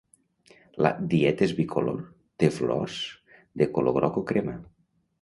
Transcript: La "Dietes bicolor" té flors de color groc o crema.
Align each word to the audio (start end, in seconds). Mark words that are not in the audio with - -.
La 0.85 0.91
"Dietes 1.11 1.53
bicolor" 1.59 2.01
té 2.45 2.51
flors 2.57 2.99
de 3.63 3.71
color 3.79 3.99
groc 4.03 4.23
o 4.25 4.29
crema. 4.35 4.61